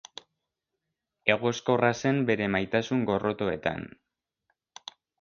Egoskorra 1.33 1.93
zen 2.05 2.23
bere 2.31 2.49
maitasun-gorrotoetan. 2.57 3.89